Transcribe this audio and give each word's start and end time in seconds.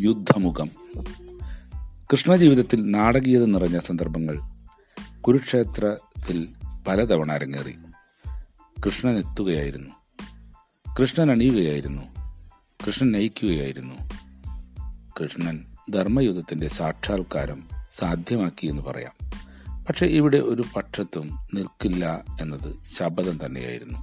യുദ്ധമുഖം. 0.00 0.70
കൃഷ്ണജീവിതത്തിൽ 2.12 2.90
നാടകീയത 2.90 3.44
നിറഞ്ഞ 3.44 3.78
സന്ദർഭങ്ങൾ 3.78 4.40
കുരുക്ഷേത്രത്തിൽ 5.20 6.48
പലതവണ 6.88 7.32
അരങ്ങേറി. 7.32 7.74
കൃഷ്ണൻ 8.86 9.18
എത്തുകയായിരുന്നു. 9.18 9.90
കൃഷ്ണൻ 11.00 11.30
അണിയുകയായിരുന്നു. 11.30 12.02
കൃഷ്ണൻ 12.86 13.12
നയിക്കുകയായിരുന്നു. 13.12 13.94
കൃഷ്ണൻ 15.20 15.64
ധർമ്മയുദ്ധത്തിന്റെ 15.90 16.68
സാക്ഷാത്കാരം 16.68 17.68
സാധ്യമാക്കി 17.98 18.66
എന്ന് 18.66 18.82
പറയാം. 18.82 19.30
പക്ഷെ 19.84 20.06
ഇവിടെ 20.06 20.36
ഒരു 20.36 20.64
പക്ഷത്തും 20.76 21.30
നിൽക്കില്ല 21.54 22.24
എന്നത് 22.40 22.74
ശപഥം 22.98 23.46
തന്നെയായിരുന്നു. 23.46 23.98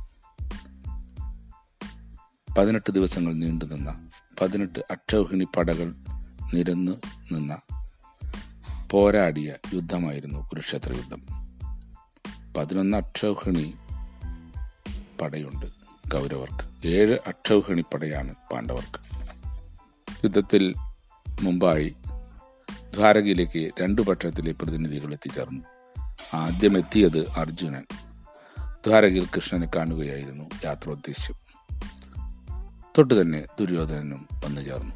പതിനെട്ട് 2.58 2.92
ദിവസങ്ങൾ 2.92 3.34
നീണ്ടുനിന്ന 3.34 4.10
പതിനെട്ട് 4.42 4.80
അക്ഷൗഹിണി 4.92 5.46
പടകൾ 5.58 5.94
നിരന്നു 6.54 6.92
നിന്ന 7.32 7.62
പോരാടിയ 8.92 9.56
യുദ്ധമായിരുന്നു 9.74 10.48
കുരുക്ഷേത്ര 10.48 10.94
യുദ്ധം. 10.94 11.22
പതിനൊന്ന് 12.58 12.98
അക്ഷൗഹിണി 12.98 13.74
പടയുണ്ട് 15.22 15.66
കൗരവർക്ക് 16.10 16.88
ഏഴ് 16.88 17.18
അക്ഷൗഹിണി 17.28 17.82
പടയാണ് 17.82 18.36
പാണ്ഡവർക്ക്. 18.52 19.00
യുദ്ധത്തിൽ 20.24 20.74
മുമ്പായി 21.42 21.96
ദ്വാരകയിലേക്ക് 22.94 23.72
രണ്ടു 23.82 24.02
പക്ഷത്തിലെ 24.02 24.52
പ്രതിനിധികൾ 24.52 25.14
എത്തിച്ചേർന്നു. 25.14 25.64
ആദ്യം 26.34 26.78
എത്തിയത് 26.78 27.30
അർജുനൻ. 27.30 27.84
ദ്വാരകയിൽ 28.86 29.28
കൃഷ്ണനെ 29.36 29.68
കാണുകയായിരുന്നു 29.76 30.50
യാത്രോദ്ദേശ്യം. 30.66 31.45
തൊട്ടു 32.98 33.22
തന്നെ 33.22 33.46
ദുര്യോധനനും 33.60 34.28
വന്നു 34.46 34.62
ചേർന്നു. 34.62 34.96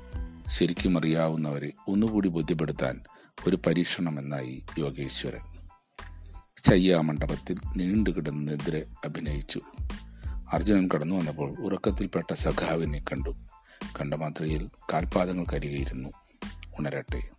ശരിക്കും 0.50 0.98
അറിയാവുന്നവരെ 0.98 1.72
ഒന്നുകൂടി 1.88 2.30
ബോധ്യപ്പെടുത്താൻ 2.30 3.02
ഒരു 3.48 3.60
പരീക്ഷണമെന്നായി 3.68 4.64
യോഗേശ്വരൻ. 4.78 5.40
ചയ്യ 6.66 6.96
മണ്ഡപത്തിൽ 6.96 7.58
നീണ്ടുകിടന്നെതിരെ 7.78 8.86
അഭിനയിച്ചു. 9.06 9.62
അർജുനൻ 10.54 10.90
കടന്നു 10.96 11.16
വന്നപ്പോൾ 11.16 11.56
ഉറക്കത്തിൽപ്പെട്ട 11.60 12.34
സഖാവിനെ 12.34 13.00
കണ്ടു. 13.00 13.30
കണ്ട 14.02 14.14
മാത്രയിൽ 14.14 14.70
കാൽപാദങ്ങൾക്കരികെയിരുന്നു. 14.94 16.10
ഉണരട്ടെ. 16.80 17.30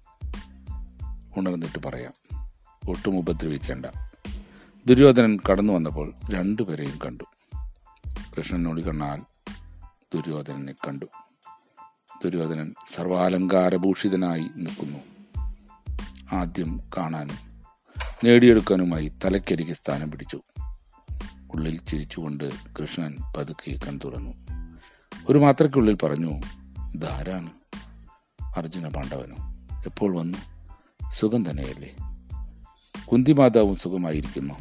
ഉണർന്നിട്ട് 1.37 1.89
പറയാം. 1.89 2.15
ഒട്ടും 2.89 3.19
ഉപദ്രവിക്കേണ്ട. 3.19 3.87
ദുര്യോധനൻ 4.87 5.39
കടന്നു 5.51 5.73
വന്നപ്പോൾ 5.73 6.13
രണ്ടുപേരെയും 6.31 6.99
കണ്ടു. 7.07 7.25
കൃഷ്ണനോടി 8.39 8.83
കണ്ണാൽ 8.83 9.23
ദുര്യോധനനെ 10.15 10.73
കണ്ടു. 10.73 11.05
ദുര്യോധനൻ 12.25 12.75
സർവാലങ്കാരഭൂഷിതനായി 12.91 14.51
നിൽക്കുന്നു. 14.57 14.99
ആദ്യം 16.33 16.81
കാണാനും 16.97 17.37
നേടിയെടുക്കാനുമായി 18.25 19.13
തലക്കരികെ 19.25 19.73
സ്ഥാനം 19.73 20.11
പിടിച്ചു. 20.11 20.41
ഉള്ളിൽ 21.55 21.81
ചിരിച്ചുകൊണ്ട് 21.89 22.51
കൃഷ്ണൻ 22.51 23.17
പതുക്കെ 23.37 23.79
കൺതുറന്നു 23.87 24.35
ഒരു 25.29 25.39
മാത്രയ്ക്കുള്ളിൽ 25.39 25.97
പറഞ്ഞു 26.03 26.41
ഇതാരാണ്? 26.95 27.51
അർജുന 28.57 28.89
പാണ്ഡവനോ? 28.89 29.37
എപ്പോൾ 29.87 30.17
വന്നു? 30.17 30.39
സുഖം 31.15 31.51
തന്നെയല്ലേ? 31.51 31.97
കുന്തിമാതാവും 33.13 33.77
സുഖമായിരിക്കുന്നു. 33.77 34.55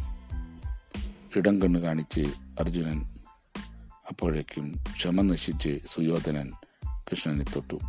ഇടം 1.35 1.61
കണ്ണ് 1.61 1.79
കാണിച്ച് 1.79 2.21
അർജുനൻ 2.59 3.18
അപ്പോഴേക്കും 4.09 4.83
ക്ഷമ 4.95 5.21
നശിച്ച് 5.21 5.79
സുയോധനൻ 5.87 6.51
കൃഷ്ണനെ 7.11 7.43
തൊട്ടു. 7.43 7.79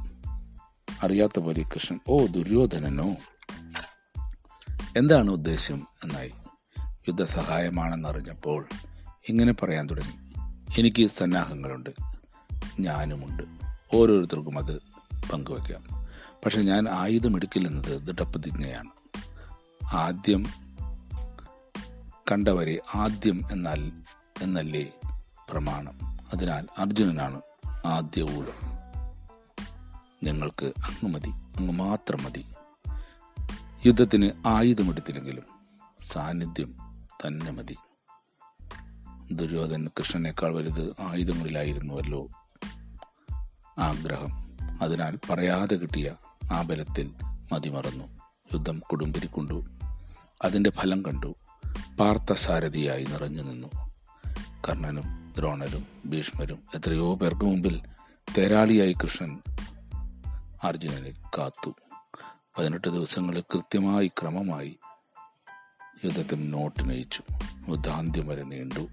അറിയാത്ത 1.02 1.38
പോലെ 1.38 1.62
കൃഷ്ണൻ 1.62 2.00
ഓ 2.08 2.26
ദുര്യോധനനോ? 2.26 3.16
എന്താണ് 4.96 5.30
ഉദ്ദേശ്യം 5.30 5.86
എന്നായി. 6.04 6.32
യുദ്ധസഹായമാണെന്നറിഞ്ഞപ്പോൾ 7.08 8.68
ഇങ്ങനെ 9.28 9.52
പറയാൻ 9.52 9.86
തുടങ്ങി. 9.86 10.14
എനിക്ക് 10.78 11.06
സന്നാഹങ്ങളുണ്ട്. 11.06 11.90
ഞാനുമുണ്ട്. 12.80 13.42
ഓരോരുത്തർക്കും 13.96 14.58
അത് 14.58 14.76
പങ്കുവയ്ക്കാം. 15.32 15.84
പക്ഷെ 16.44 16.62
ഞാൻ 16.62 16.88
ആയുധമെടുക്കില്ലെന്നത് 16.88 18.02
ദൃഢപ്രതിജ്ഞയാണ്. 18.02 18.90
ആദ്യം 19.92 20.46
കണ്ടവരെ 22.32 22.80
ആദ്യം 22.94 23.42
എന്നാൽ 23.52 23.92
എന്നല്ലേ 24.42 24.86
പ്രമാണം? 25.50 26.09
അതിനാൽ 26.32 26.66
അർജുനനാണ് 26.78 27.40
ആദ്യ 27.86 28.22
ഊഴം 28.22 28.70
ഞങ്ങൾക്ക് 30.22 30.66
അങ്ങ് 30.66 31.14
മതി 31.14 31.28
അങ്ങ് 31.28 31.72
മാത്രം 31.72 32.24
മതി. 32.24 32.46
യുദ്ധത്തിന് 33.86 34.30
ആയുധമെടുത്തില്ലെങ്കിലും 34.46 35.42
സാന്നിധ്യം 36.00 36.74
തന്നെ 37.26 37.50
മതി. 37.52 37.76
ദുര്യോധൻ 39.32 39.88
കൃഷ്ണനേക്കാൾ 39.98 40.54
വലുത് 40.54 40.94
ആയുധങ്ങളിലായിരുന്നുവല്ലോ 41.00 42.28
ആഗ്രഹം. 43.78 44.58
അതിനാൽ 44.82 45.18
പറയാതെ 45.30 45.76
കിട്ടിയ 45.76 46.16
ആ 46.52 46.62
ബലത്തിൽ 46.62 47.14
മതിമറന്നു. 47.52 48.04
യുദ്ധം 48.52 48.78
കൊടുമ്പിരിക്കൊണ്ടു. 48.78 49.64
അതിന്റെ 50.42 50.70
ഫലം 50.70 51.02
കണ്ടു. 51.02 51.34
പാർത്ഥസാരഥിയായി 52.00 53.04
നിറഞ്ഞു 53.04 53.42
നിന്നു. 53.42 53.68
കർണനും 54.68 55.19
ദ്രോണരും 55.36 55.86
ഭീഷ്മരും 56.06 56.58
എത്രയോ 56.74 57.14
പേർക്ക് 57.14 57.44
മുമ്പിൽ 57.44 57.80
തേരാളിയായി 58.38 58.92
കൃഷ്ണൻ 58.92 59.40
അർജുനനെ 60.64 61.12
കാത്തു. 61.38 61.70
പതിനെട്ട് 62.58 62.88
ദിവസങ്ങളിൽ 62.88 63.40
കൃത്യമായി 63.40 64.08
ക്രമമായി 64.08 64.78
യുദ്ധത്തിൽ 66.04 66.38
മുന്നോട്ട് 66.38 66.90
നയിച്ചു 66.90 67.22
യുദ്ധാന്ത്യം 67.68 68.26
വരെ 68.26 68.42
നീണ്ടു. 68.42 68.88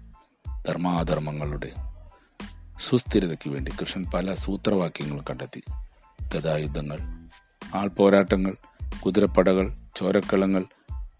ധർമാധർമ്മങ്ങളുടെ 0.68 1.72
സുസ്ഥിരതയ്ക്ക് 2.80 3.50
വേണ്ടി 3.50 3.72
കൃഷ്ണൻ 3.80 4.04
പല 4.14 4.34
സൂത്രവാക്യങ്ങൾ 4.34 5.20
കണ്ടെത്തി. 5.30 5.62
ഗതായുദ്ധങ്ങൾ 6.34 7.28
ആൾപോരാട്ടങ്ങൾ 7.74 8.54
കുതിരപ്പടകൾ 9.00 9.76
ചോരക്കളങ്ങൾ 9.96 10.64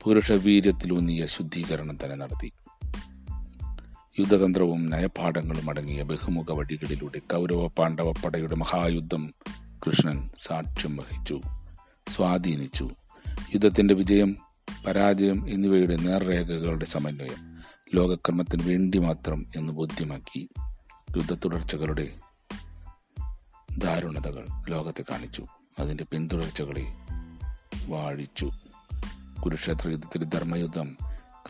പുരുഷവീര്യത്തിലൂന്നിയ 0.03 1.27
ശുദ്ധീകരണം 1.27 1.99
തന്നെ 2.05 2.17
നടത്തി. 2.17 2.53
യുദ്ധതന്ത്രവും 4.19 4.91
നയപാഠങ്ങളും 4.91 5.71
അടങ്ങിയ 5.71 6.03
ബഹുമുഖ 6.03 6.53
വഴികളിലൂടെ 6.53 7.19
കൗരവ 7.19 7.67
പാണ്ഡവ 7.67 8.13
പടയുടെ 8.13 8.55
മഹായുദ്ധം 8.55 9.35
കൃഷ്ണൻ 9.87 10.31
സാക്ഷ്യം 10.47 10.97
വഹിച്ചു 10.97 11.41
സ്വാധീനിച്ചു. 12.17 12.91
യുദ്ധത്തിന്റെ 13.55 13.95
വിജയം 13.95 14.37
പരാജയം 14.87 15.51
എന്നിവയുടെ 15.51 15.97
നേർരേഖകളുടെ 15.97 16.85
സമന്വയം 16.85 17.63
ലോകക്രമത്തിന് 17.95 18.63
വേണ്ടി 18.63 18.99
മാത്രം 18.99 19.47
എന്ന് 19.57 19.73
ബോധ്യമാക്കി 19.73 20.49
യുദ്ധ 21.17 21.35
തുടർച്ചകളുടെ 21.35 22.13
ദാരുണതകൾ 23.79 24.47
ലോകത്തെ 24.69 25.05
കാണിച്ചു. 25.11 25.47
അതിന്റെ 25.79 26.05
പിന്തുടർച്ചകളെ 26.05 26.87
വാഴിച്ചു. 27.87 28.51
കുരുക്ഷേത്ര 29.45 29.89
യുദ്ധത്തിലെ 29.89 30.25
ധർമ്മയുദ്ധം 30.25 30.97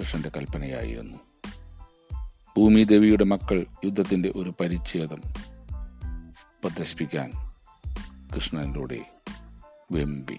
കൃഷ്ണന്റെ 0.00 0.30
കൽപ്പനയായിരുന്നു. 0.36 1.27
ഭൂമി 2.58 2.84
ദേവിയുടെ 2.84 3.24
മക്കൾ 3.24 3.66
യുദ്ധത്തിന്റെ 3.84 4.32
ഒരു 4.36 4.52
പരിച്ഛേദം 4.60 5.20
പ്രദർശിപ്പിക്കാൻ 6.64 7.32
കൃഷ്ണനിലൂടെ 8.34 8.98
വെമ്പി. 9.92 10.38